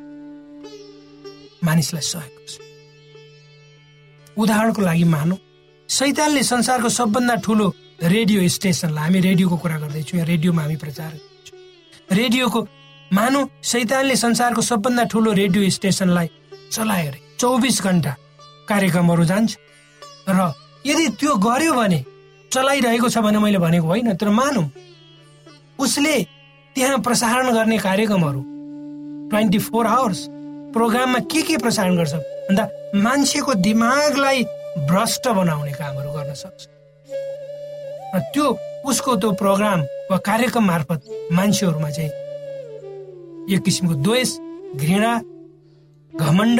मानिसलाई 1.67 2.05
सहयोग 2.11 2.33
गर्छ। 2.37 2.53
उदाहरणको 4.37 4.81
लागि 4.81 5.03
मानौ 5.03 5.35
सैतानले 5.89 6.41
संसारको 6.43 6.89
सबभन्दा 6.89 7.35
ठुलो 7.41 7.67
रेडियो 8.03 8.47
स्टेसनलाई 8.47 9.03
हामी 9.03 9.19
रेडियोको 9.19 9.57
कुरा 9.57 9.77
गर्दैछौँ 9.79 10.25
रेडियोमा 10.25 10.61
हामी 10.61 10.75
प्रचार 10.77 11.11
गर्दैछौँ। 11.11 12.17
रेडियोको 12.17 12.61
मानौ 13.11 13.41
सैतानले 13.65 14.15
संसारको 14.15 14.61
सबभन्दा 14.61 15.03
ठुलो 15.09 15.31
रेडियो 15.33 15.69
स्टेसनलाई 15.69 16.29
चलायो 16.71 17.07
अरे। 17.09 17.19
चौबिस 17.39 17.81
घन्टा 17.81 18.15
कार्यक्रमहरू 18.69 19.23
जान्छ। 19.25 19.57
र 20.29 20.53
यदि 20.85 21.07
त्यो 21.17 21.35
गर्यो 21.41 21.73
भने 21.73 22.03
चलाइरहेको 22.51 23.09
छ 23.09 23.17
भने 23.25 23.39
मैले 23.41 23.57
भनेको 23.57 23.87
होइन 23.87 24.13
तर 24.13 24.29
मानौ 24.29 24.63
उसले 25.81 26.15
त्यहाँ 26.75 26.99
प्रसारण 27.01 27.49
गर्ने 27.49 27.77
कार्यक्रमहरू 27.81 28.41
ट्वेन्टी 29.33 29.59
फोर 29.65 29.85
आवर्स 29.87 30.21
प्रोग्राममा 30.69 31.19
के 31.33 31.41
के 31.49 31.57
प्रसारण 31.57 31.97
गर्छ 31.97 32.13
भन्दा 32.13 32.69
मान्छेको 32.93 33.53
दिमागलाई 33.65 34.43
भ्रष्ट 34.77 35.27
बनाउने 35.27 35.71
कामहरू 35.71 36.09
गर्न 36.11 36.33
सक्छ। 36.33 36.67
र 38.15 38.19
त्यो 38.33 38.45
उसको 38.85 39.15
त्यो 39.15 39.31
प्रोग्राम 39.41 39.79
वा 40.11 40.17
कार्यक्रम 40.17 40.65
मार्फत 40.65 41.01
मान्छेहरूमा 41.31 41.89
चाहिँ 41.89 42.11
एक 43.53 43.61
किसिमको 43.65 43.95
द्वेष 44.05 44.29
घृणा 44.75 45.13
घमण्ड 46.13 46.59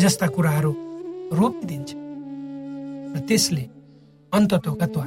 जस्ता 0.00 0.26
कुराहरू 0.34 0.72
रोपिदिन्छ। 1.32 1.90
र 3.14 3.18
त्यसले 3.28 3.64
अन्ततोगत्वा 4.32 5.06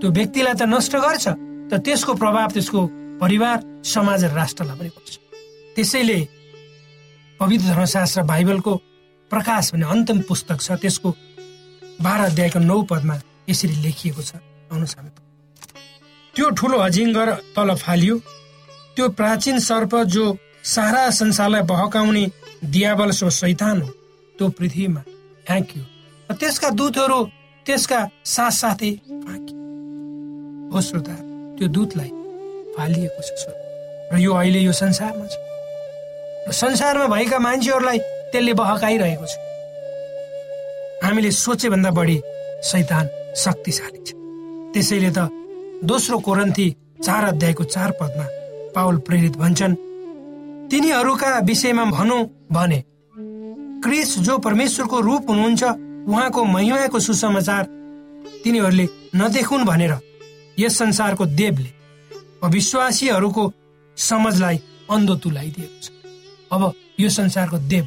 त्यो 0.00 0.08
व्यक्तिलाई 0.10 0.54
त 0.54 0.62
नष्ट 0.68 0.94
गर्छ 0.96 1.26
तर 1.70 1.78
त्यसको 1.84 2.12
प्रभाव 2.14 2.48
त्यसको 2.54 2.80
परिवार 3.20 3.56
समाज 3.84 4.24
र 4.24 4.32
राष्ट्रलाई 4.34 4.76
पनि 4.78 4.90
पर्छ। 4.96 5.14
त्यसैले 5.74 6.18
पवित्र 7.40 7.66
धर्मशास्त्र 7.72 8.22
बाइबलको 8.22 8.72
प्रकाश 9.32 9.72
भन्ने 9.72 9.86
अन्तिम 9.88 10.18
पुस्तक 10.28 10.58
छ 10.60 10.76
त्यसको 10.82 11.08
बाह्र 12.04 12.20
अध्यायको 12.30 12.58
नौ 12.60 12.78
पदमा 12.90 13.14
यसरी 13.48 13.74
लेखिएको 13.84 14.22
छ। 14.22 14.32
आउनुहोस् 14.70 14.96
त्यो 16.34 16.46
ठुलो 16.58 16.76
अजिङ्गर 16.86 17.28
तल 17.56 17.74
फालियो। 17.76 18.16
त्यो 18.96 19.08
प्राचीन 19.18 19.58
सर्प 19.58 19.92
जो 20.14 20.24
सारा 20.64 21.02
संसारलाई 21.10 21.62
बहकाउने 21.68 22.24
दियाबल 22.72 23.10
सो 23.10 23.28
शैतान 23.40 23.80
हो 23.82 23.88
त्यो 24.36 24.48
पृथ्वीमा 24.58 25.02
फ्याँकियो 25.46 25.84
र 26.28 26.34
त्यसका 26.40 26.68
दूतहरू 26.78 27.20
त्यसका 27.66 28.00
साथसाथै 28.34 28.92
हो 30.72 30.80
श्रोता 30.86 31.16
त्यो 31.56 31.66
दूतलाई 31.76 32.10
फालिएको 32.76 33.20
छ 33.40 33.44
र 34.12 34.18
यो 34.20 34.32
अहिले 34.32 34.60
यो 34.60 34.72
संसारमा 34.72 35.26
छ। 35.26 35.34
संसारमा 36.52 37.06
भएका 37.14 37.38
मान्छेहरूलाई 37.38 37.98
त्यसले 38.32 38.52
बहकाइरहेको 38.54 39.26
छ। 39.26 39.34
हामीले 41.04 41.30
सोचे 41.30 41.68
भन्दा 41.68 41.90
बढी 41.90 42.16
शैतान 42.64 43.04
शक्तिशाली 43.36 44.00
छ। 44.06 44.10
त्यसैले 44.72 45.10
त 45.16 45.28
दोस्रो 45.84 46.18
कोरन्थी 46.18 46.66
चार 47.04 47.24
अध्यायको 47.24 47.64
चार 47.64 47.90
पदमा 48.00 48.26
पावल 48.74 48.96
प्रेरित 49.06 49.36
भन्छन् 49.36 49.74
तिनीहरूका 50.70 51.30
विषयमा 51.44 51.84
भनौँ 51.90 52.22
भने 52.52 52.78
क्रिस 53.84 54.10
जो 54.26 54.38
परमेश्वरको 54.38 55.00
रूप 55.00 55.30
हुनुहुन्छ 55.30 55.62
उहाँको 56.08 56.44
महिमाको 56.44 56.98
सुसमाचार 56.98 57.64
तिनीहरूले 58.44 58.86
नदेखुन् 59.14 59.64
भनेर 59.64 59.92
यस 60.58 60.78
संसारको 60.78 61.26
देवले 61.38 61.70
अविश्वासीहरूको 62.46 63.44
समझलाई 63.96 64.56
अन्धो 64.90 65.14
तुलाइदिएको 65.22 65.78
छ। 65.82 65.90
अब 66.52 66.62
यो 67.00 67.08
संसारको 67.10 67.58
देव 67.68 67.84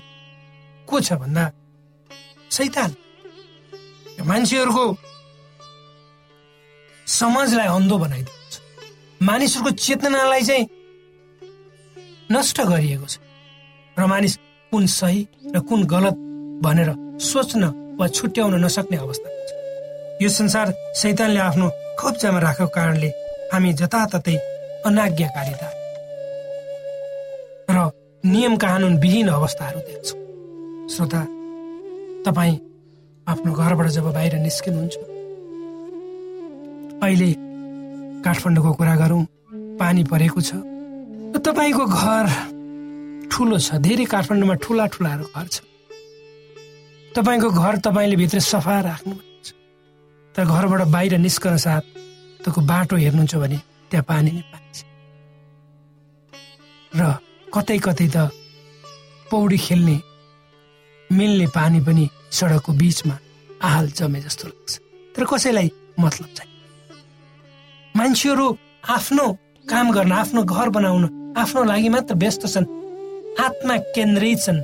को 0.87 0.99
छ 0.99 1.13
भन्दा? 1.21 1.43
सैतान। 2.51 2.91
मान्छेहरूको 4.25 4.85
समाजलाई 7.07 7.67
अन्धो 7.67 7.97
बनाइदिएको 7.97 8.49
छ। 8.51 8.55
मानिसहरूको 9.21 9.71
चेतनालाई 9.77 10.41
चाहिँ 10.41 10.65
नष्ट 12.31 12.57
गरिएको 12.61 13.05
छ। 13.05 13.17
र 13.97 14.05
मानिस 14.05 14.33
कुन 14.71 14.85
सही 14.89 15.21
र 15.55 15.59
कुन 15.61 15.83
गलत 15.85 16.15
भनेर 16.63 16.89
सोच्न 17.21 17.63
वा 17.99 18.07
छुट्याउन 18.07 18.53
नसक्ने 18.65 18.97
अवस्था 18.97 19.29
छ 19.47 19.51
यो 20.21 20.29
संसार 20.29 20.73
सैतानले 20.95 21.39
आफ्नो 21.39 21.69
कब्जामा 21.99 22.39
राखेको 22.39 22.67
कारणले 22.75 23.09
हामी 23.53 23.71
जताततै 23.79 24.35
अनाज्ञाकारिता 24.85 25.69
र 27.69 27.77
नियम 28.23 28.55
कानुन 28.57 28.93
विहीन 28.99 29.27
अवस्थाहरू 29.29 29.79
देख्छौँ। 29.79 30.24
श्रोता 30.93 31.21
तपाईँ 32.25 32.57
आफ्नो 33.27 33.51
घरबाट 33.53 33.87
जब 33.97 34.05
बाहिर 34.13 34.33
निस्किनुहुन्छ 34.39 34.95
अहिले 37.03 37.29
काठमाडौँको 38.25 38.71
कुरा 38.79 38.95
गरौँ 39.01 39.23
पानी 39.81 40.03
परेको 40.11 40.41
छ 40.41 40.51
तपाईँको 41.45 41.85
घर 41.85 42.25
ठुलो 43.31 43.57
छ 43.65 43.81
धेरै 43.81 44.05
काठमाडौँमा 44.13 44.55
ठुला 44.63 44.85
ठुलाहरू 44.93 45.25
घर 45.35 45.47
छ। 45.47 45.57
तपाईँको 47.17 47.49
घर 47.49 47.73
तपाईँले 47.85 48.15
भित्र 48.21 48.39
सफा 48.39 48.79
राख्नु 48.89 49.15
तर 50.35 50.45
घरबाट 50.45 50.81
बाहिर 50.95 51.17
निस्कन 51.17 51.57
साथ 51.65 51.83
तपाईँको 52.45 52.61
बाटो 52.61 52.95
हेर्नुहुन्छ 52.95 53.35
भने 53.35 53.57
त्यहाँ 53.91 54.05
पानी 54.07 54.31
नै 54.31 54.43
पानी 54.53 54.69
र 56.93 57.01
कतै 57.53 57.77
कतै 57.85 58.07
त 58.15 58.17
पौडी 59.31 59.57
खेल्ने 59.67 59.97
मिल्ने 61.17 61.47
पानी 61.55 61.79
पनि 61.87 62.09
सडकको 62.31 62.71
बिचमा 62.81 63.15
आहाल 63.63 63.87
जमे 63.97 64.19
जस्तो 64.21 64.47
लाग्छ। 64.47 64.71
तर 65.15 65.23
कसैलाई 65.31 65.71
मतलब 65.99 66.29
छैन। 66.37 66.49
मान्छेहरू 67.95 68.47
आफ्नो 68.95 69.25
काम 69.65 69.91
गर्न 69.91 70.11
आफ्नो 70.11 70.41
घर 70.43 70.69
बनाउन 70.77 71.03
आफ्नो 71.37 71.63
लागि 71.63 71.89
मात्र 71.89 72.15
व्यस्त 72.15 72.45
छन्। 72.53 72.65
आत्मा 73.45 73.75
केन्द्रित 73.95 74.39
छन् 74.45 74.59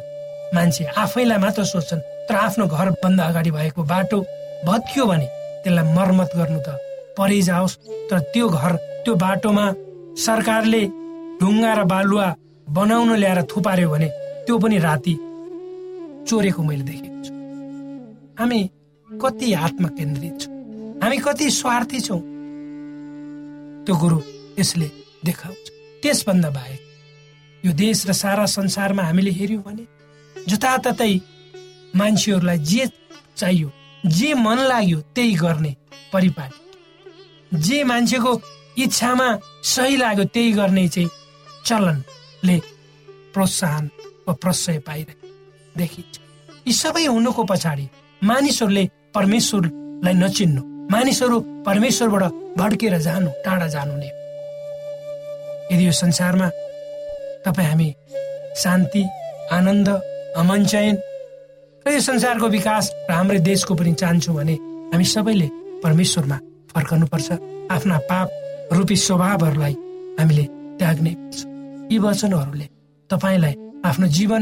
मान्छे 0.56 0.84
आफैलाई 1.04 1.38
मात्र 1.38 1.64
सोच्छन् 1.64 2.06
तर 2.28 2.36
आफ्नो 2.36 2.66
घरभन्दा 2.68 3.24
अगाडि 3.24 3.52
भएको 3.52 3.84
बाटो 3.92 4.20
भत्कियो 4.68 5.06
भने 5.06 5.28
त्यसलाई 5.64 5.94
मर्मत 5.96 6.30
गर्नु 6.36 6.60
त 6.68 6.78
परै 7.18 7.42
जाओस्। 7.48 7.78
तर 8.10 8.20
त्यो 8.34 8.48
घर 8.50 8.76
त्यो 9.04 9.14
बाटोमा 9.24 9.66
सरकारले 10.26 10.84
ढुङ्गा 11.40 11.72
र 11.80 11.84
बालुवा 11.92 12.28
बनाउन 12.68 13.10
ल्याएर 13.22 13.42
थुपार्यो 13.52 13.90
भने 13.90 14.08
त्यो 14.46 14.58
पनि 14.64 14.78
राति 14.88 15.14
चोरेको 16.28 16.64
मैले 16.64 16.84
देखेको 16.84 17.20
छु। 17.26 17.34
हामी 18.40 18.60
कति 19.10 19.54
आत्मा 19.54 19.90
केन्द्रित 19.98 20.40
छौँ। 20.42 20.54
हामी 21.04 21.18
कति 21.18 21.50
स्वार्थी 21.52 22.00
छौँ। 22.00 22.22
त्यो 23.86 23.96
गुरु 23.96 24.20
यसले 24.60 24.90
देखाउँछ। 25.26 25.72
त्यसभन्दा 26.02 26.50
बाहेक 26.50 26.82
यो 27.64 27.72
देश 27.74 28.06
र 28.08 28.14
सारा 28.14 28.46
संसारमा 28.46 29.04
हामीले 29.04 29.32
हेऱ्यौँ 29.32 29.64
भने 29.64 29.86
जताततै 30.48 31.14
मान्छेहरूलाई 31.96 32.58
जे 32.58 32.86
चाहियो 33.38 33.70
जे 34.06 34.34
मन 34.34 34.60
लाग्यो 34.68 35.00
त्यही 35.16 35.34
गर्ने 35.36 35.76
परिपाटी। 36.14 37.60
जे 37.60 37.84
मान्छेको 37.84 38.32
इच्छामा 38.78 39.28
सही 39.64 39.96
लाग्यो 39.98 40.26
त्यही 40.34 40.52
गर्ने 40.54 40.88
चाहिँ 40.88 41.10
चलनले 41.66 42.58
प्रोत्साहन 43.34 43.90
वा 44.28 44.34
प्रशय 44.34 44.80
पाइरहेको 44.88 45.21
देखिन्छ। 45.78 46.16
यी 46.68 46.74
सबै 46.74 47.06
हुनुको 47.06 47.44
पछाडि 47.52 47.86
मानिसहरूले 48.22 48.84
परमेश्वरलाई 49.16 50.14
नचिन्नु 50.24 50.62
मानिसहरू 50.92 51.38
परमेश्वरबाट 51.68 52.24
भड्केर 52.60 52.98
जानु 53.08 53.30
टाढा 53.46 53.68
जानु 53.76 53.96
नै 53.98 54.10
यदि 55.72 55.84
यो 55.88 55.92
संसारमा 56.04 56.48
तपाईँ 57.46 57.68
हामी 57.68 57.90
शान्ति 58.64 59.04
आनन्द 59.58 59.90
अमन 60.38 60.66
चयन 60.72 60.96
र 61.86 61.92
यो 61.96 62.02
संसारको 62.10 62.48
विकास 62.58 62.92
र 63.10 63.12
हाम्रो 63.12 63.40
देशको 63.50 63.76
पनि 63.76 63.94
चाहन्छौँ 64.02 64.36
भने 64.36 64.56
हामी 64.94 65.06
सबैले 65.16 65.48
परमेश्वरमा 65.84 66.38
फर्कनुपर्छ। 66.76 67.30
आफ्ना 67.72 67.98
पाप 68.10 68.28
रूपी 68.74 68.96
स्वभावहरूलाई 68.96 69.74
हामीले 70.20 70.46
त्याग्ने 70.80 71.12
यी 71.92 71.98
वचनहरूले 72.00 72.68
तपाईँलाई 73.10 73.56
आफ्नो 73.90 74.08
जीवन 74.18 74.42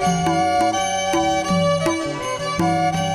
thank 0.00 0.28
you. 3.02 3.07